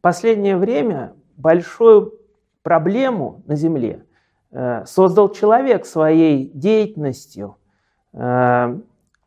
Последнее 0.00 0.56
время 0.56 1.12
большую 1.36 2.14
проблему 2.62 3.42
на 3.46 3.54
Земле 3.54 4.04
э, 4.50 4.84
создал 4.86 5.28
человек 5.30 5.84
своей 5.84 6.50
деятельностью. 6.54 7.56
Э, 8.14 8.78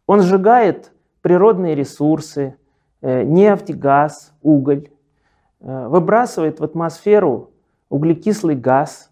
он 0.08 0.22
сжигает 0.22 0.92
природные 1.22 1.76
ресурсы, 1.76 2.56
э, 3.02 3.24
нефть, 3.24 3.76
газ, 3.76 4.34
уголь, 4.42 4.90
выбрасывает 5.60 6.60
в 6.60 6.64
атмосферу 6.66 7.52
углекислый 7.88 8.54
газ, 8.54 9.10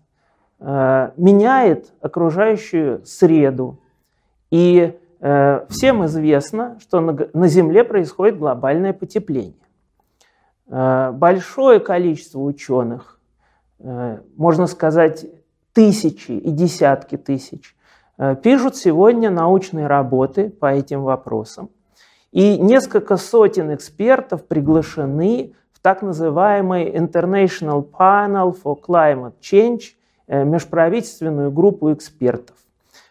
меняет 0.59 1.93
окружающую 2.01 3.05
среду. 3.05 3.79
И 4.49 4.99
всем 5.69 6.05
известно, 6.05 6.77
что 6.81 6.99
на 6.99 7.47
Земле 7.47 7.85
происходит 7.85 8.37
глобальное 8.37 8.91
потепление. 8.91 9.60
Большое 10.71 11.81
количество 11.81 12.39
ученых 12.39 13.19
Э, 13.83 14.19
можно 14.37 14.67
сказать, 14.67 15.25
тысячи 15.73 16.31
и 16.31 16.51
десятки 16.51 17.17
тысяч, 17.17 17.75
э, 18.17 18.35
пишут 18.35 18.75
сегодня 18.75 19.31
научные 19.31 19.87
работы 19.87 20.49
по 20.49 20.67
этим 20.67 21.03
вопросам. 21.03 21.69
И 22.31 22.57
несколько 22.59 23.17
сотен 23.17 23.73
экспертов 23.73 24.45
приглашены 24.45 25.53
в 25.73 25.79
так 25.79 26.01
называемый 26.03 26.91
International 26.91 27.83
Panel 27.89 28.55
for 28.63 28.77
Climate 28.79 29.33
Change, 29.41 29.81
э, 30.27 30.43
межправительственную 30.43 31.51
группу 31.51 31.91
экспертов. 31.93 32.55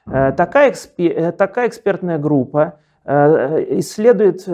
Такая, 0.06 0.74
такая 1.32 1.68
экспертная 1.68 2.18
группа 2.18 2.80
исследует 3.06 4.46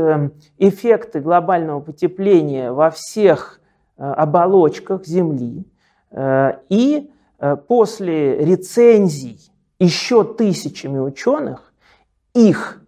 эффекты 0.58 1.20
глобального 1.20 1.80
потепления 1.80 2.70
во 2.70 2.90
всех 2.90 3.60
оболочках 3.96 5.04
Земли, 5.04 5.66
Э, 6.16 6.58
и 6.68 7.10
э, 7.38 7.56
после 7.56 8.38
рецензий 8.38 9.38
еще 9.78 10.24
тысячами 10.24 10.98
ученых 10.98 11.72
их 12.34 12.82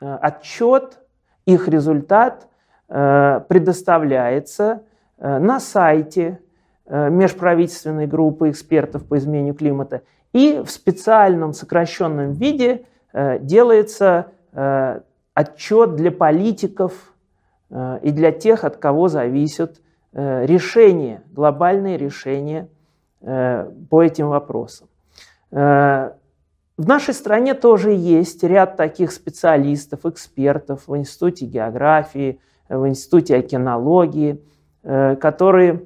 э, 0.00 0.18
отчет, 0.20 1.00
их 1.44 1.68
результат 1.68 2.48
предоставляется 2.86 4.82
на 5.18 5.58
сайте 5.58 6.38
межправительственной 6.86 8.06
группы 8.06 8.50
экспертов 8.50 9.06
по 9.06 9.16
изменению 9.16 9.54
климата. 9.54 10.02
И 10.34 10.62
в 10.64 10.70
специальном 10.70 11.54
сокращенном 11.54 12.32
виде 12.32 12.84
делается 13.40 14.26
отчет 14.54 15.96
для 15.96 16.12
политиков 16.12 17.14
и 17.70 18.10
для 18.10 18.30
тех, 18.30 18.64
от 18.64 18.76
кого 18.76 19.08
зависят 19.08 19.80
Э, 20.16 20.46
решения, 20.46 21.24
глобальные 21.32 21.96
решения 21.96 22.68
э, 23.20 23.68
по 23.90 24.00
этим 24.00 24.28
вопросам. 24.28 24.86
Э, 25.50 26.12
в 26.76 26.86
нашей 26.86 27.14
стране 27.14 27.54
тоже 27.54 27.90
есть 27.90 28.44
ряд 28.44 28.76
таких 28.76 29.10
специалистов, 29.10 30.06
экспертов 30.06 30.86
в 30.86 30.96
Институте 30.96 31.46
географии, 31.46 32.40
в 32.68 32.86
Институте 32.88 33.36
океанологии, 33.36 34.40
которые 34.82 35.84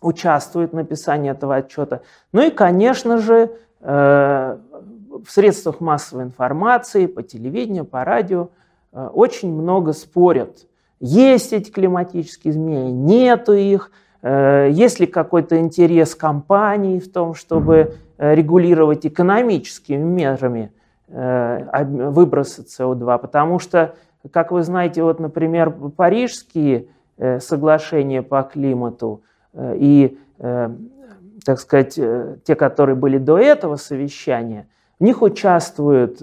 участвуют 0.00 0.72
в 0.72 0.74
написании 0.74 1.30
этого 1.30 1.56
отчета. 1.56 2.00
Ну 2.32 2.46
и, 2.46 2.50
конечно 2.50 3.18
же, 3.18 3.50
в 5.24 5.30
средствах 5.30 5.80
массовой 5.80 6.24
информации, 6.24 7.06
по 7.06 7.22
телевидению, 7.22 7.84
по 7.84 8.04
радио 8.04 8.48
очень 8.92 9.52
много 9.52 9.92
спорят. 9.92 10.66
Есть 11.00 11.52
эти 11.52 11.70
климатические 11.70 12.52
изменения, 12.52 12.90
нету 12.90 13.52
их, 13.52 13.90
э, 14.22 14.68
есть 14.70 14.98
ли 14.98 15.06
какой-то 15.06 15.58
интерес 15.58 16.14
компании 16.14 16.98
в 16.98 17.12
том, 17.12 17.34
чтобы 17.34 17.96
э, 18.16 18.34
регулировать 18.34 19.04
экономическими 19.06 20.02
мерами 20.02 20.72
э, 21.08 21.84
выбросы 21.84 22.62
СО2, 22.62 23.18
потому 23.18 23.58
что, 23.58 23.94
как 24.30 24.52
вы 24.52 24.62
знаете, 24.62 25.02
вот, 25.02 25.20
например, 25.20 25.70
парижские 25.70 26.88
соглашения 27.40 28.20
по 28.20 28.42
климату 28.42 29.22
и, 29.54 30.18
так 30.38 31.58
сказать, 31.58 31.94
те, 31.94 32.54
которые 32.54 32.94
были 32.94 33.16
до 33.16 33.38
этого 33.38 33.76
совещания, 33.76 34.68
в 34.98 35.04
них 35.04 35.22
участвуют 35.22 36.18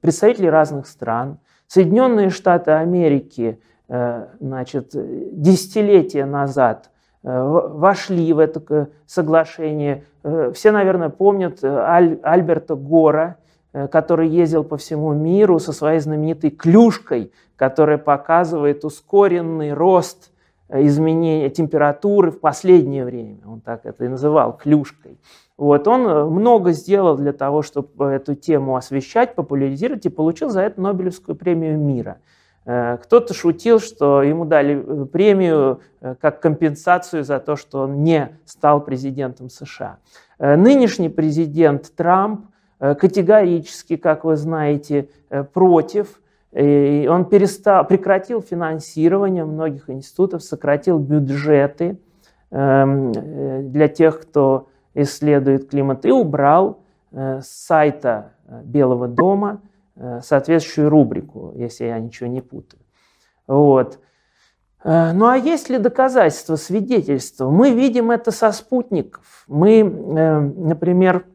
представители 0.00 0.46
разных 0.46 0.86
стран. 0.86 1.38
Соединенные 1.66 2.30
Штаты 2.30 2.70
Америки 2.70 3.60
Э, 3.88 4.26
значит, 4.38 4.90
десятилетия 4.92 6.26
назад 6.26 6.90
э, 7.22 7.42
вошли 7.42 8.30
в 8.34 8.38
это 8.38 8.90
соглашение. 9.06 10.04
Э, 10.22 10.52
все, 10.54 10.72
наверное, 10.72 11.08
помнят 11.08 11.64
Аль, 11.64 12.18
Альберта 12.22 12.74
Гора, 12.74 13.36
который 13.90 14.28
ездил 14.28 14.64
по 14.64 14.76
всему 14.76 15.12
миру 15.12 15.58
со 15.58 15.72
своей 15.72 16.00
знаменитой 16.00 16.50
клюшкой, 16.50 17.32
которая 17.56 17.98
показывает 17.98 18.84
ускоренный 18.84 19.72
рост 19.72 20.32
изменения 20.70 21.50
температуры 21.50 22.30
в 22.30 22.40
последнее 22.40 23.04
время. 23.04 23.38
Он 23.46 23.60
так 23.60 23.86
это 23.86 24.04
и 24.04 24.08
называл 24.08 24.56
клюшкой. 24.56 25.18
Вот, 25.56 25.88
он 25.88 26.30
много 26.32 26.72
сделал 26.72 27.16
для 27.16 27.32
того, 27.32 27.62
чтобы 27.62 28.06
эту 28.06 28.34
тему 28.34 28.76
освещать, 28.76 29.34
популяризировать 29.34 30.06
и 30.06 30.08
получил 30.08 30.50
за 30.50 30.60
это 30.62 30.80
Нобелевскую 30.80 31.36
премию 31.36 31.78
мира– 31.78 32.18
Э, 32.68 32.98
кто-то 33.02 33.32
шутил, 33.32 33.80
что 33.80 34.22
ему 34.22 34.44
дали 34.44 34.76
э, 34.76 35.06
премию 35.06 35.80
э, 36.02 36.14
как 36.20 36.40
компенсацию 36.40 37.24
за 37.24 37.40
то, 37.40 37.56
что 37.56 37.84
он 37.84 38.04
не 38.04 38.36
стал 38.44 38.84
президентом 38.84 39.48
США. 39.48 39.98
Нынешний 40.38 41.08
президент 41.08 41.90
Трамп 41.96 42.46
категорически, 42.78 43.96
как 43.96 44.22
вы 44.22 44.36
знаете, 44.36 45.08
против. 45.52 46.20
И 46.52 47.08
он 47.10 47.26
перестал, 47.26 47.86
прекратил 47.86 48.40
финансирование 48.40 49.44
многих 49.44 49.90
институтов, 49.90 50.42
сократил 50.42 50.98
бюджеты 50.98 51.98
эм, 52.50 53.12
для 53.70 53.88
тех, 53.88 54.20
кто 54.20 54.68
исследует 54.94 55.68
климат, 55.68 56.06
и 56.06 56.10
убрал 56.10 56.82
с 57.12 57.46
сайта 57.46 58.32
Белого 58.64 59.08
дома 59.08 59.60
Э, 60.00 60.20
соответствующую 60.22 60.90
рубрику, 60.90 61.52
если 61.56 61.86
я 61.86 61.98
ничего 61.98 62.28
не 62.28 62.40
путаю. 62.40 62.80
Вот. 63.48 63.98
Э, 64.84 65.10
ну 65.12 65.26
а 65.26 65.36
есть 65.36 65.68
ли 65.70 65.78
доказательства, 65.78 66.54
свидетельства? 66.54 67.50
Мы 67.50 67.72
видим 67.72 68.12
это 68.12 68.30
со 68.30 68.52
спутников. 68.52 69.42
Мы, 69.48 69.80
э, 69.80 70.40
например, 70.40 71.26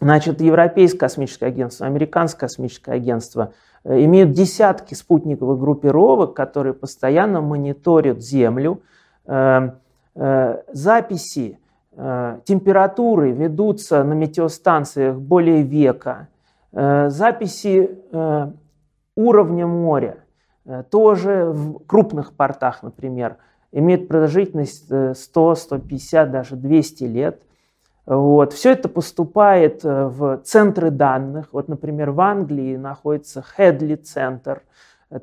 значит, 0.00 0.40
Европейское 0.40 0.98
космическое 0.98 1.46
агентство, 1.46 1.86
Американское 1.86 2.48
космическое 2.48 2.96
агентство 2.96 3.54
имеют 3.84 4.32
десятки 4.32 4.94
спутниковых 4.94 5.58
группировок, 5.58 6.34
которые 6.34 6.74
постоянно 6.74 7.40
мониторят 7.40 8.20
Землю. 8.20 8.80
Записи 10.16 11.58
температуры 11.94 13.32
ведутся 13.32 14.02
на 14.04 14.14
метеостанциях 14.14 15.16
более 15.16 15.62
века– 15.62 16.28
Э, 16.74 17.08
записи 17.08 17.98
э, 18.10 18.50
уровня 19.14 19.66
моря 19.66 20.16
э, 20.64 20.82
тоже 20.90 21.44
в 21.50 21.86
крупных 21.86 22.32
портах, 22.32 22.82
например, 22.82 23.36
имеют 23.70 24.08
продолжительность 24.08 24.86
100, 25.16 25.54
150, 25.54 26.30
даже 26.32 26.56
200 26.56 27.04
лет. 27.04 27.42
Вот. 28.06 28.52
Все 28.52 28.72
это 28.72 28.88
поступает 28.88 29.82
в 29.82 30.40
центры 30.44 30.90
данных. 30.90 31.48
Вот, 31.52 31.68
например, 31.68 32.10
в 32.10 32.20
Англии 32.20 32.76
находится 32.76 33.42
Хедли 33.42 33.96
центр. 33.96 34.62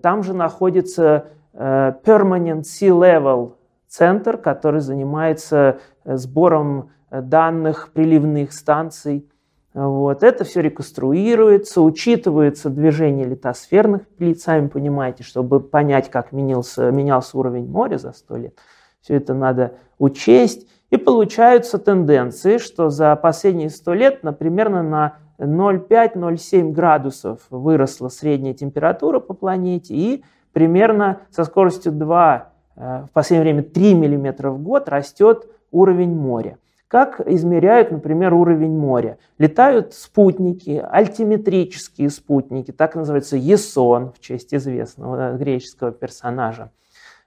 Там 0.01 0.23
же 0.23 0.33
находится 0.33 1.25
Permanent 1.53 2.63
Sea 2.63 2.89
Level 2.89 3.53
центр, 3.87 4.37
который 4.37 4.81
занимается 4.81 5.79
сбором 6.05 6.91
данных 7.11 7.89
приливных 7.93 8.53
станций 8.53 9.27
вот. 9.73 10.23
Это 10.23 10.43
все 10.43 10.61
реконструируется, 10.61 11.81
учитывается 11.81 12.69
движение 12.69 13.25
литосферных 13.25 14.07
плит, 14.07 14.41
сами 14.41 14.67
понимаете, 14.67 15.23
чтобы 15.23 15.61
понять, 15.61 16.09
как 16.09 16.31
менялся, 16.31 16.91
менялся 16.91 17.37
уровень 17.37 17.69
моря 17.69 17.97
за 17.97 18.11
сто 18.11 18.35
лет. 18.35 18.57
Все 19.01 19.15
это 19.15 19.33
надо 19.33 19.73
учесть. 19.97 20.67
И 20.89 20.97
получаются 20.97 21.77
тенденции, 21.77 22.57
что 22.57 22.89
за 22.89 23.15
последние 23.15 23.69
сто 23.69 23.93
лет, 23.93 24.23
например, 24.23 24.69
на 24.69 25.15
0,5-0,7 25.39 26.71
градусов 26.71 27.39
выросла 27.49 28.09
средняя 28.09 28.53
температура 28.53 29.19
по 29.19 29.33
планете, 29.33 29.95
и 29.95 30.23
примерно 30.51 31.19
со 31.31 31.45
скоростью 31.45 31.93
2, 31.93 32.49
э, 32.75 33.05
в 33.09 33.11
последнее 33.13 33.53
время 33.53 33.63
3 33.63 33.95
мм 33.95 34.49
в 34.49 34.61
год 34.61 34.89
растет 34.89 35.47
уровень 35.71 36.13
моря. 36.13 36.57
Как 36.89 37.21
измеряют, 37.25 37.89
например, 37.89 38.33
уровень 38.33 38.77
моря? 38.77 39.17
Летают 39.37 39.93
спутники, 39.93 40.85
альтиметрические 40.91 42.09
спутники, 42.09 42.71
так 42.71 42.95
называется 42.95 43.37
ЕСОН, 43.37 44.11
в 44.11 44.19
честь 44.19 44.53
известного 44.53 45.37
греческого 45.37 45.93
персонажа. 45.93 46.69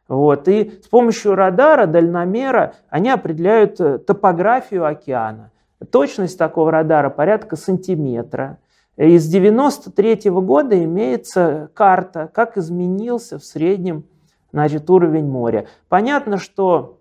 Вот. 0.08 0.48
И 0.48 0.80
с 0.82 0.88
помощью 0.88 1.34
радара, 1.34 1.86
дальномера 1.86 2.74
они 2.88 3.10
определяют 3.10 3.80
э, 3.80 3.98
топографию 3.98 4.86
океана. 4.86 5.50
Точность 5.90 6.38
такого 6.38 6.70
радара 6.70 7.10
порядка 7.10 7.56
сантиметра. 7.56 8.58
Из 8.96 9.26
93 9.26 10.30
года 10.30 10.82
имеется 10.84 11.70
карта, 11.74 12.30
как 12.32 12.56
изменился 12.56 13.38
в 13.38 13.44
среднем 13.44 14.04
значит, 14.52 14.88
уровень 14.88 15.26
моря. 15.26 15.66
Понятно, 15.88 16.38
что 16.38 16.98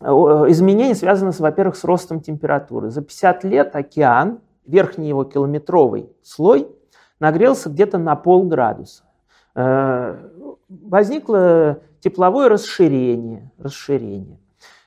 э, 0.00 0.04
изменения 0.06 0.94
связаны, 0.94 1.32
во-первых, 1.38 1.76
с 1.76 1.84
ростом 1.84 2.20
температуры. 2.20 2.90
За 2.90 3.02
50 3.02 3.44
лет 3.44 3.76
океан, 3.76 4.40
верхний 4.66 5.08
его 5.08 5.24
километровый 5.24 6.10
слой, 6.22 6.66
нагрелся 7.20 7.68
где-то 7.68 7.98
на 7.98 8.16
полградуса. 8.16 9.04
Э, 9.54 10.16
возникло 10.68 11.78
тепловое 12.02 12.48
расширение. 12.48 13.50
расширение. 13.58 14.38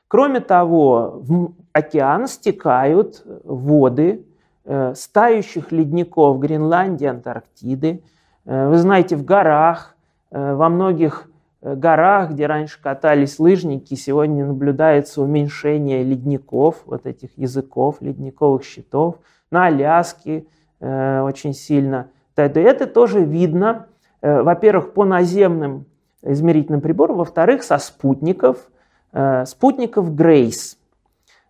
Кроме 0.08 0.40
того, 0.40 1.20
в 1.22 1.54
океан 1.74 2.28
стекают 2.28 3.24
воды 3.44 4.26
э, 4.66 4.94
стающих 4.96 5.72
ледников 5.72 6.40
Гренландии, 6.40 7.08
Антарктиды. 7.08 8.04
Э, 8.46 8.70
вы 8.70 8.78
знаете, 8.78 9.16
в 9.16 9.26
горах, 9.26 9.96
э, 10.32 10.54
во 10.54 10.70
многих 10.70 11.30
горах, 11.62 12.32
где 12.32 12.46
раньше 12.46 12.80
катались 12.80 13.40
лыжники, 13.40 13.96
сегодня 13.96 14.46
наблюдается 14.46 15.24
уменьшение 15.24 16.04
ледников, 16.04 16.84
вот 16.86 17.08
этих 17.08 17.36
языков, 17.38 17.98
ледниковых 18.02 18.64
щитов. 18.64 19.16
На 19.50 19.66
Аляске 19.66 20.46
очень 20.80 21.54
сильно. 21.54 22.12
Это 22.36 22.86
тоже 22.86 23.22
видно, 23.22 23.88
во-первых, 24.22 24.94
по 24.94 25.06
наземным 25.06 25.88
измерительным 26.25 26.81
приборам, 26.81 27.18
во-вторых, 27.18 27.63
со 27.63 27.77
спутников, 27.77 28.69
э, 29.13 29.45
спутников 29.45 30.13
Грейс, 30.13 30.77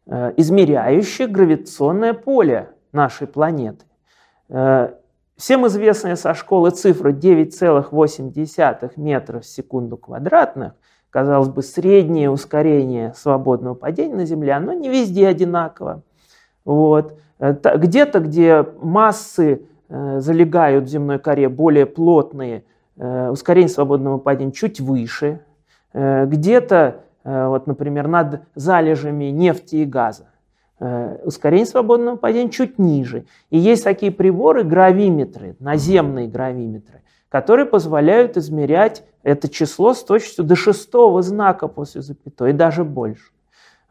э, 0.08 0.34
измеряющих 0.38 1.32
гравитационное 1.32 2.14
поле 2.14 2.70
нашей 2.92 3.28
планеты. 3.28 3.86
Э, 4.50 4.94
всем 5.38 5.66
известная 5.68 6.16
со 6.16 6.34
школы 6.34 6.72
цифра 6.72 7.12
9,8 7.12 8.98
метров 8.98 9.44
в 9.44 9.48
секунду 9.48 9.98
квадратных, 9.98 10.74
казалось 11.10 11.50
бы, 11.50 11.62
среднее 11.64 12.30
ускорение 12.30 13.14
свободного 13.16 13.74
падения 13.74 14.16
на 14.16 14.26
Земле, 14.26 14.54
оно 14.54 14.74
не 14.74 14.90
везде 14.90 15.28
одинаково. 15.28 16.04
Вот. 16.66 17.18
Где-то, 17.40 18.20
где 18.20 18.66
массы 18.82 19.64
залегают 19.90 20.86
в 20.86 20.88
земной 20.88 21.20
коре 21.20 21.50
более 21.50 21.86
плотные– 21.86 22.64
ускорение 22.98 23.70
свободного 23.70 24.18
падения 24.18 24.52
чуть 24.52 24.80
выше, 24.80 25.42
э, 25.94 26.26
где-то, 26.26 27.02
э, 27.24 27.48
вот, 27.48 27.68
например, 27.68 28.08
над 28.08 28.42
залежами 28.56 29.26
нефти 29.26 29.78
и 29.78 29.86
газа. 29.86 30.28
Ускорение 31.24 31.66
свободного 31.66 32.18
падения 32.18 32.50
чуть 32.50 32.78
ниже. 32.78 33.26
И 33.50 33.58
есть 33.58 33.86
такие 33.86 34.12
приборы, 34.12 34.66
гравиметры, 34.66 35.56
наземные 35.60 36.28
гравиметры, 36.28 37.02
которые 37.30 37.66
позволяют 37.66 38.36
измерять 38.36 39.06
это 39.24 39.48
число 39.48 39.94
с 39.94 40.04
точностью 40.04 40.44
до 40.44 40.58
шестого 40.58 41.22
знака 41.22 41.70
после 41.70 42.02
запятой, 42.02 42.50
и 42.50 42.54
даже 42.54 42.84
больше. 42.84 43.32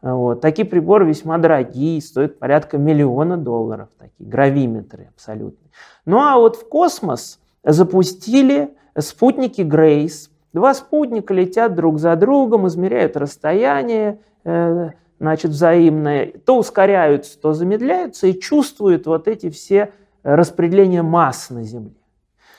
Вот. 0.01 0.41
Такие 0.41 0.67
приборы 0.67 1.07
весьма 1.07 1.39
дорогие, 1.39 1.99
стоят 1.99 2.37
порядка 2.37 2.77
миллиона 2.77 3.37
долларов, 3.37 3.89
такие 3.97 4.29
гравиметры 4.29 5.09
абсолютно. 5.15 5.67
Ну 6.05 6.19
а 6.19 6.37
вот 6.37 6.55
в 6.55 6.69
космос 6.69 7.39
запустили 7.63 8.75
спутники 9.01 9.61
Грейс. 9.61 10.31
Два 10.53 10.73
спутника 10.73 11.33
летят 11.33 11.75
друг 11.75 11.99
за 11.99 12.15
другом, 12.15 12.67
измеряют 12.67 13.17
расстояние, 13.17 14.19
э, 14.45 14.91
значит, 15.19 15.51
взаимное, 15.51 16.31
то 16.45 16.57
ускоряются, 16.57 17.39
то 17.39 17.53
замедляются 17.53 18.27
и 18.27 18.39
чувствуют 18.39 19.05
вот 19.05 19.27
эти 19.27 19.49
все 19.49 19.91
распределения 20.23 21.01
масс 21.01 21.49
на 21.49 21.63
Земле. 21.63 21.95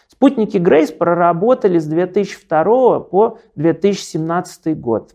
Спутники 0.09 0.59
Грейс 0.59 0.93
проработали 0.93 1.79
с 1.79 1.87
2002 1.87 3.01
по 3.01 3.39
2017 3.57 4.79
год. 4.79 5.15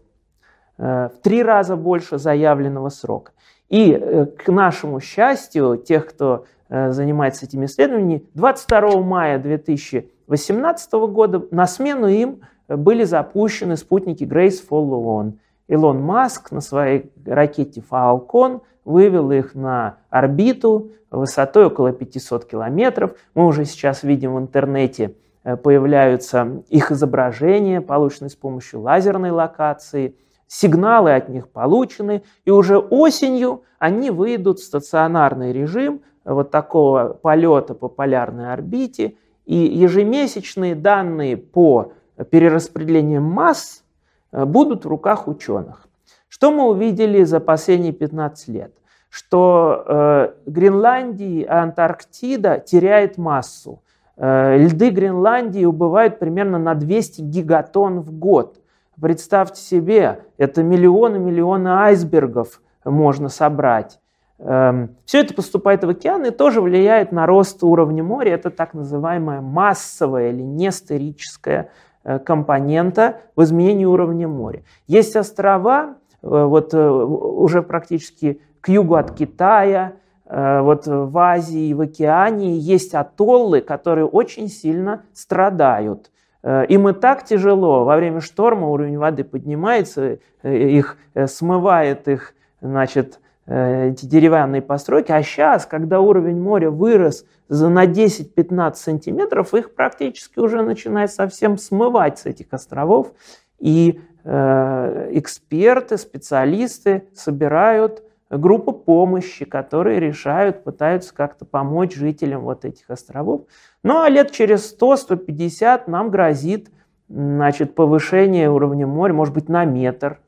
Э, 0.78 1.10
в 1.10 1.22
три 1.22 1.44
раза 1.44 1.76
больше 1.76 2.18
заявленного 2.18 2.90
срока. 2.90 3.32
И 3.70 3.92
э, 3.92 4.26
к 4.26 4.52
нашему 4.52 5.00
счастью, 5.00 5.78
тех, 5.78 6.08
кто 6.08 6.46
занимается 6.70 7.46
этими 7.46 7.66
исследованиями, 7.66 8.24
22 8.34 9.02
мая 9.02 9.40
2000 9.40 10.10
2018 10.32 10.94
года 11.12 11.46
на 11.52 11.68
смену 11.68 12.08
им 12.08 12.42
были 12.70 13.04
запущены 13.04 13.76
спутники 13.76 14.24
Grace 14.24 14.62
Follow 14.68 15.04
On. 15.04 15.34
Илон 15.68 16.02
Маск 16.02 16.52
на 16.52 16.62
своей 16.62 17.12
ракете 17.26 17.84
Falcon 17.90 18.62
вывел 18.86 19.32
их 19.32 19.56
на 19.56 19.98
орбиту 20.10 20.92
высотой 21.10 21.66
около 21.66 21.92
500 21.92 22.46
километров. 22.46 23.12
Мы 23.36 23.46
уже 23.46 23.66
сейчас 23.66 24.04
видим 24.04 24.36
в 24.36 24.40
интернете 24.40 25.16
э, 25.44 25.58
появляются 25.58 26.64
их 26.70 26.92
изображения, 26.92 27.82
полученные 27.82 28.30
с 28.30 28.36
помощью 28.36 28.80
лазерной 28.80 29.32
локации. 29.32 30.16
Сигналы 30.48 31.14
от 31.14 31.28
них 31.28 31.50
получены, 31.50 32.24
и 32.46 32.52
уже 32.52 32.78
осенью 32.78 33.64
они 33.80 34.12
выйдут 34.12 34.60
в 34.60 34.64
стационарный 34.64 35.52
режим 35.52 36.02
вот 36.24 36.52
такого 36.52 37.20
полета 37.22 37.74
по 37.74 37.90
полярной 37.90 38.54
орбите 38.54 39.16
и 39.46 39.56
ежемесячные 39.56 40.76
данные 40.76 41.38
по 41.38 41.94
перераспределению 42.30 43.22
масс 43.22 43.84
э, 44.32 44.46
будут 44.46 44.86
в 44.86 44.88
руках 44.88 45.28
ученых. 45.28 45.88
Что 46.28 46.52
мы 46.52 46.70
увидели 46.70 47.24
за 47.24 47.40
последние 47.40 47.94
15 47.94 48.48
лет? 48.50 48.74
Что 49.10 49.84
э, 49.86 50.34
Гренландия 50.46 51.42
и 51.42 51.46
Антарктида 51.46 52.60
теряет 52.60 53.18
массу. 53.18 53.82
Э, 54.16 54.58
льды 54.58 54.92
Гренландии 54.92 55.66
убывают 55.66 56.20
примерно 56.20 56.58
на 56.58 56.76
200 56.76 57.22
гигатон 57.22 58.00
в 58.02 58.12
год. 58.14 58.62
Представьте 59.02 59.60
себе, 59.62 60.24
это 60.38 60.64
миллионы-миллионы 60.64 61.70
айсбергов 61.70 62.62
можно 62.86 63.30
собрать. 63.30 64.00
Эм, 64.44 64.96
Все 65.06 65.20
это 65.20 65.36
поступает 65.36 65.84
в 65.84 65.90
океан 65.90 66.26
и 66.26 66.32
тоже 66.32 66.62
влияет 66.62 67.12
на 67.12 67.28
рост 67.28 67.64
уровня 67.64 68.04
моря. 68.04 68.34
Это 68.34 68.50
так 68.50 68.74
называемая 68.74 69.40
массовая 69.40 70.32
или 70.32 70.42
нестерическая 70.42 71.70
э, 72.04 72.18
компонента 72.18 73.20
в 73.36 73.44
изменении 73.44 73.86
уровня 73.86 74.28
моря. 74.28 74.64
Есть 74.88 75.16
острова, 75.16 75.96
э, 76.24 76.28
вот 76.28 76.74
э, 76.74 76.90
уже 76.90 77.62
практически 77.62 78.42
к 78.62 78.70
югу 78.70 78.96
от 78.96 79.12
Китая, 79.12 79.94
вот 80.34 80.88
в 80.88 81.18
Азии 81.18 81.74
в 81.74 81.82
океане 81.82 82.58
есть 82.58 82.94
атоллы, 82.94 83.60
которые 83.60 84.06
очень 84.06 84.48
сильно 84.48 85.04
страдают. 85.12 86.10
Им 86.46 86.88
и 86.88 86.94
так 86.94 87.26
тяжело, 87.26 87.84
во 87.84 87.98
время 87.98 88.22
шторма 88.22 88.70
уровень 88.70 88.98
воды 88.98 89.26
поднимается, 89.26 90.20
их 90.44 90.96
смывает 91.26 92.08
их, 92.08 92.34
значит, 92.62 93.20
эти 93.54 94.06
деревянные 94.06 94.62
постройки, 94.62 95.12
а 95.12 95.22
сейчас, 95.24 95.66
когда 95.66 96.00
уровень 96.00 96.40
моря 96.40 96.70
вырос 96.70 97.26
на 97.50 97.86
10-15 97.86 98.76
сантиметров, 98.76 99.54
их 99.54 99.74
практически 99.76 100.40
уже 100.40 100.62
начинает 100.62 101.12
совсем 101.12 101.58
смывать 101.58 102.20
с 102.20 102.26
этих 102.26 102.48
островов, 102.52 103.12
и 103.60 104.00
э, 104.24 105.10
эксперты, 105.12 105.98
специалисты 105.98 107.10
собирают 107.14 108.04
группу 108.30 108.72
помощи, 108.72 109.44
которые 109.44 110.00
решают, 110.00 110.64
пытаются 110.64 111.14
как-то 111.14 111.44
помочь 111.44 111.94
жителям 111.94 112.44
вот 112.44 112.64
этих 112.64 112.90
островов. 112.90 113.48
Ну 113.84 114.02
а 114.02 114.08
лет 114.08 114.32
через 114.32 114.74
100-150 114.80 115.84
нам 115.88 116.10
грозит 116.10 116.72
значит, 117.10 117.76
повышение 117.76 118.50
уровня 118.50 118.88
моря, 118.88 119.14
может 119.14 119.34
быть, 119.34 119.50
на 119.50 119.66
метр. 119.66 120.22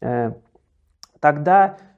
Э, 0.00 0.32
тогда 1.20 1.76
Э, 1.76 1.91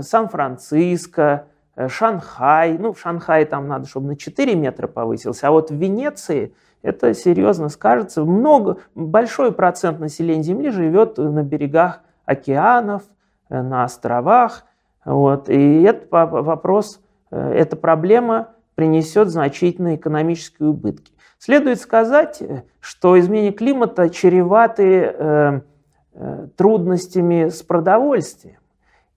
Сан-Франциско, 0.00 1.46
э, 1.76 1.88
Шанхай. 1.88 2.78
Ну, 2.78 2.92
в 2.92 3.00
Шанхае 3.00 3.44
там 3.44 3.68
надо, 3.68 3.86
чтобы 3.86 4.08
на 4.08 4.16
4 4.16 4.54
метра 4.54 4.86
повысился. 4.86 5.48
А 5.48 5.50
вот 5.50 5.70
в 5.70 5.74
Венеции 5.74 6.54
это 6.82 7.14
серьезно 7.14 7.68
скажется. 7.68 8.24
Много, 8.24 8.78
большой 8.94 9.52
процент 9.52 10.00
населения 10.00 10.42
Земли 10.42 10.70
живет 10.70 11.18
на 11.18 11.42
берегах 11.42 12.00
океанов, 12.24 13.02
э, 13.48 13.60
на 13.60 13.84
островах. 13.84 14.64
Вот. 15.04 15.48
И 15.48 15.82
этот 15.82 16.10
вопрос, 16.10 17.00
эта 17.30 17.74
проблема 17.74 18.50
принесет 18.76 19.28
значительные 19.30 19.96
экономические 19.96 20.68
убытки. 20.68 21.12
Следует 21.38 21.80
сказать, 21.80 22.40
что 22.78 23.18
изменение 23.18 23.50
климата 23.50 24.10
чреваты 24.10 25.64
трудностями 26.56 27.48
с 27.48 27.64
продовольствием. 27.64 28.61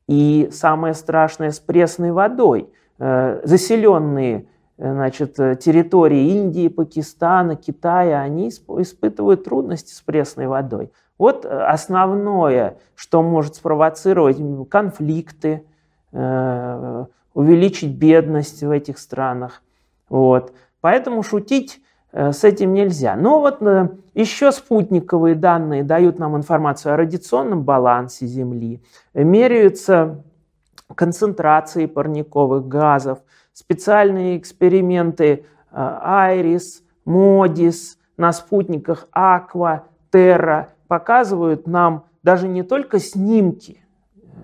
И 0.07 0.49
самое 0.51 0.93
страшное 0.93 1.51
с 1.51 1.59
пресной 1.59 2.11
водой. 2.11 2.69
Э, 2.99 3.41
заселенные 3.43 4.47
значит, 4.77 5.35
территории 5.35 6.31
Индии, 6.31 6.67
Пакистана, 6.67 7.55
Китая, 7.55 8.21
они 8.21 8.49
испытывают 8.49 9.45
трудности 9.45 9.93
с 9.93 10.01
пресной 10.01 10.47
водой. 10.47 10.91
Вот 11.17 11.45
основное, 11.45 12.77
что 12.93 13.23
может 13.23 13.55
спровоцировать 13.55 14.37
конфликты, 14.69 15.63
увеличить 16.11 17.95
бедность 17.95 18.63
в 18.63 18.69
этих 18.69 18.97
странах. 18.97 19.61
Вот. 20.09 20.51
Поэтому 20.81 21.23
шутить 21.23 21.79
Э, 21.79 21.94
с 22.15 22.45
этим 22.45 22.73
нельзя. 22.73 23.17
Но 23.17 23.41
вот 23.41 23.61
э, 23.61 23.89
еще 24.13 24.53
спутниковые 24.53 25.35
данные 25.35 25.83
дают 25.83 26.17
нам 26.17 26.37
информацию 26.37 26.93
о 26.93 26.97
радиационном 26.97 27.63
балансе 27.63 28.25
Земли. 28.25 28.81
Меряются 29.13 30.23
концентрации 30.95 31.87
парниковых 31.87 32.67
газов, 32.67 33.19
специальные 33.51 34.37
эксперименты 34.37 35.45
Айрис, 35.71 36.83
Модис 37.03 37.97
на 38.15 38.31
спутниках 38.31 39.07
Аква, 39.11 39.83
Терра 40.09 40.69
показывают 40.87 41.67
нам 41.67 42.05
даже 42.23 42.47
не 42.47 42.63
только 42.63 42.99
снимки, 42.99 43.83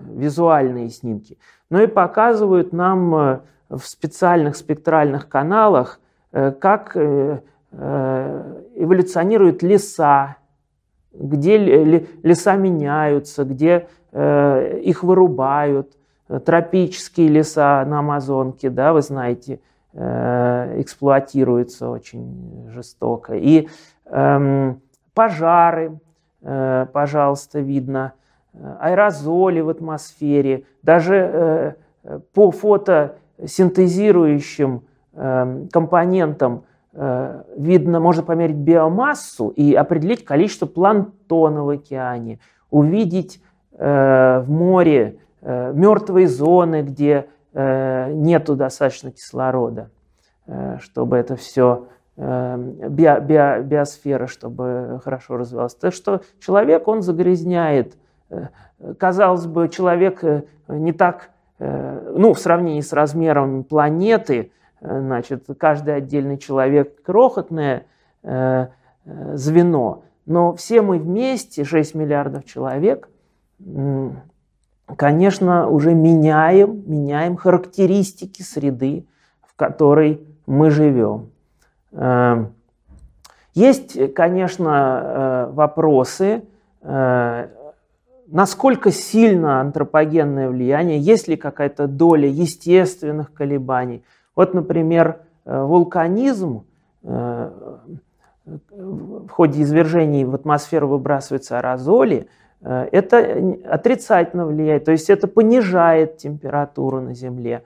визуальные 0.04 0.90
снимки, 0.90 1.38
но 1.70 1.80
и 1.80 1.86
показывают 1.86 2.74
нам 2.74 3.14
э, 3.14 3.40
в 3.70 3.80
специальных 3.86 4.56
спектральных 4.56 5.30
каналах, 5.30 6.00
как 6.32 6.96
Э, 6.96 7.40
эволюционируют 7.72 9.62
леса, 9.62 10.36
где 11.12 11.58
леса 11.58 12.56
меняются, 12.56 13.44
где 13.44 13.88
э, 14.12 14.80
их 14.82 15.02
вырубают, 15.02 15.98
тропические 16.46 17.28
леса 17.28 17.84
на 17.84 17.98
Амазонке, 17.98 18.70
да, 18.70 18.94
вы 18.94 19.02
знаете, 19.02 19.60
э, 19.92 20.80
эксплуатируются 20.80 21.90
очень 21.90 22.70
жестоко. 22.70 23.34
И 23.34 23.68
эм, 24.06 24.80
пожары, 25.14 25.98
пожалуйста, 26.40 27.60
видно, 27.60 28.14
аэрозоли 28.80 29.60
в 29.60 29.68
атмосфере, 29.68 30.64
даже 30.82 31.76
по 32.34 32.50
фотосинтезирующим 32.50 34.82
эм, 35.14 35.68
компонентам 35.68 36.54
Э, 36.54 36.58
видно, 36.92 38.00
можно 38.00 38.22
померить 38.22 38.56
биомассу 38.56 39.48
и 39.48 39.74
определить 39.74 40.24
количество 40.24 40.66
планктона 40.66 41.64
в 41.64 41.70
океане, 41.70 42.38
увидеть 42.70 43.42
э, 43.78 44.40
в 44.40 44.50
море 44.50 45.18
э, 45.40 45.72
мертвые 45.72 46.28
зоны, 46.28 46.82
где 46.82 47.28
нету 47.54 48.56
достаточно 48.56 49.10
кислорода, 49.10 49.90
чтобы 50.80 51.18
это 51.18 51.36
все 51.36 51.88
био, 52.16 53.20
био, 53.20 53.60
биосфера, 53.60 54.26
чтобы 54.26 54.98
хорошо 55.04 55.36
развивалась. 55.36 55.74
Так 55.74 55.92
что 55.92 56.22
человек, 56.40 56.88
он 56.88 57.02
загрязняет. 57.02 57.98
Казалось 58.98 59.44
бы, 59.44 59.68
человек 59.68 60.24
не 60.66 60.92
так, 60.92 61.28
ну, 61.58 62.32
в 62.32 62.38
сравнении 62.38 62.80
с 62.80 62.94
размером 62.94 63.64
планеты, 63.64 64.50
значит, 64.82 65.46
каждый 65.58 65.96
отдельный 65.96 66.38
человек 66.38 67.02
крохотное 67.02 67.86
э, 68.22 68.66
э, 69.04 69.36
звено, 69.36 70.04
но 70.26 70.54
все 70.54 70.82
мы 70.82 70.98
вместе, 70.98 71.64
6 71.64 71.94
миллиардов 71.94 72.44
человек, 72.44 73.08
конечно, 74.96 75.68
уже 75.68 75.94
меняем, 75.94 76.82
меняем 76.86 77.36
характеристики 77.36 78.42
среды, 78.42 79.06
в 79.42 79.54
которой 79.54 80.26
мы 80.46 80.70
живем. 80.70 81.30
Э, 81.92 82.46
есть, 83.54 84.14
конечно, 84.14 85.50
вопросы, 85.52 86.44
насколько 88.26 88.90
сильно 88.90 89.60
антропогенное 89.60 90.48
влияние, 90.48 90.98
есть 90.98 91.28
ли 91.28 91.36
какая-то 91.36 91.86
доля 91.86 92.28
естественных 92.28 93.34
колебаний– 93.34 94.02
вот, 94.34 94.54
например, 94.54 95.20
э, 95.44 95.62
вулканизм, 95.62 96.64
э, 97.02 97.50
в 98.44 99.28
ходе 99.28 99.62
извержений 99.62 100.24
в 100.24 100.34
атмосферу 100.34 100.88
выбрасываются 100.88 101.58
аэрозоли, 101.58 102.28
э, 102.60 102.88
это 102.90 103.56
отрицательно 103.68 104.46
влияет, 104.46 104.84
то 104.84 104.92
есть 104.92 105.10
это 105.10 105.28
понижает 105.28 106.16
температуру 106.18 107.00
на 107.00 107.14
Земле. 107.14 107.64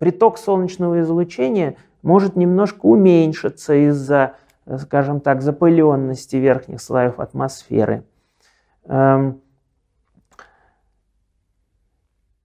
Приток 0.00 0.36
солнечного 0.36 1.00
излучения 1.00 1.76
может 2.02 2.34
немножко 2.34 2.86
уменьшиться 2.86 3.72
из-за, 3.88 4.34
скажем 4.78 5.20
так, 5.20 5.42
запыленности 5.42 6.34
верхних 6.34 6.82
слоев 6.82 7.20
атмосферы. 7.20 8.02
Эм, 8.86 9.40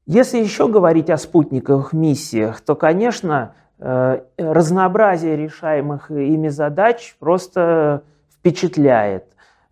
Если 0.09 0.39
еще 0.39 0.67
говорить 0.67 1.11
о 1.11 1.17
спутниковых 1.17 1.93
миссиях, 1.93 2.61
то, 2.61 2.73
конечно, 2.73 3.53
э, 3.77 4.21
разнообразие 4.39 5.35
решаемых 5.35 6.09
ими 6.09 6.47
задач 6.47 7.15
просто 7.19 8.01
впечатляет. 8.33 9.25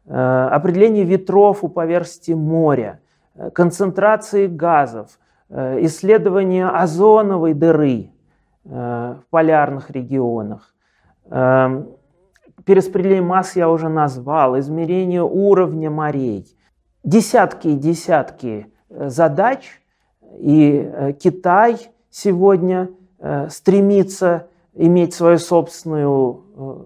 Э, 0.05 0.49
определение 0.51 1.05
ветров 1.05 1.63
у 1.63 1.69
поверхности 1.69 2.33
моря, 2.33 2.99
э, 3.33 3.49
концентрации 3.49 4.45
газов, 4.45 5.17
исследование 5.49 6.67
озоновой 6.67 7.53
дыры 7.53 8.11
в 8.63 9.23
полярных 9.29 9.89
регионах, 9.89 10.75
перераспределение 12.65 13.23
масс 13.23 13.55
я 13.55 13.69
уже 13.69 13.87
назвал, 13.87 14.59
измерение 14.59 15.23
уровня 15.23 15.89
морей. 15.89 16.45
Десятки 17.05 17.69
и 17.69 17.75
десятки 17.75 18.67
задач– 18.89 19.81
и 20.37 20.89
э, 20.91 21.13
Китай 21.13 21.77
сегодня 22.09 22.89
э, 23.19 23.49
стремится 23.49 24.47
иметь 24.73 25.13
свою 25.13 25.37
собственную 25.37 26.43
э, 26.55 26.83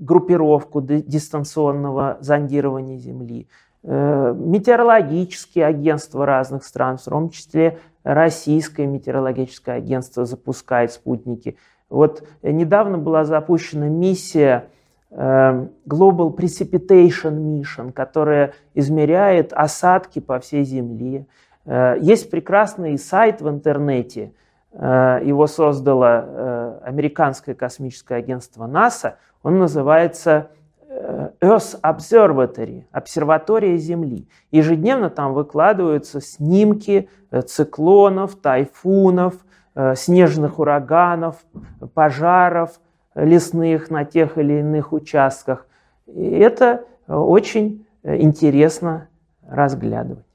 группировку 0.00 0.82
дистанционного 0.82 2.18
зондирования 2.20 2.98
Земли. 2.98 3.48
Метеорологические 3.82 5.64
агентства 5.64 6.26
разных 6.26 6.64
стран, 6.64 6.98
в 6.98 7.04
том 7.04 7.30
числе 7.30 7.78
российское 8.02 8.84
метеорологическое 8.84 9.76
агентство 9.76 10.26
запускает 10.26 10.92
спутники. 10.92 11.56
Вот 11.88 12.26
недавно 12.42 12.98
была 12.98 13.24
запущена 13.24 13.88
миссия 13.88 14.68
Global 15.10 16.36
Precipitation 16.36 17.38
Mission, 17.38 17.92
которая 17.92 18.54
измеряет 18.74 19.52
осадки 19.52 20.18
по 20.18 20.40
всей 20.40 20.64
Земле. 20.64 21.26
Э, 21.66 21.96
есть 22.00 22.30
прекрасный 22.30 22.96
сайт 22.98 23.42
в 23.42 23.48
интернете, 23.48 24.32
э, 24.72 25.20
его 25.24 25.46
создало 25.46 26.24
э, 26.26 26.78
американское 26.84 27.54
космическое 27.54 28.16
агентство 28.16 28.66
НАСА, 28.66 29.16
он 29.42 29.58
называется 29.58 30.50
Earth 31.40 31.78
Observatory, 31.82 32.84
обсерватория 32.90 33.76
Земли. 33.76 34.28
Ежедневно 34.50 35.10
там 35.10 35.34
выкладываются 35.34 36.20
снимки 36.20 37.10
циклонов, 37.44 38.36
тайфунов, 38.36 39.34
снежных 39.94 40.58
ураганов, 40.58 41.36
пожаров 41.92 42.80
лесных 43.14 43.90
на 43.90 44.04
тех 44.04 44.38
или 44.38 44.60
иных 44.60 44.92
участках. 44.92 45.66
И 46.06 46.24
это 46.24 46.84
очень 47.06 47.86
интересно 48.02 49.08
разглядывать. 49.46 50.25